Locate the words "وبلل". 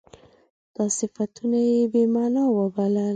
2.57-2.97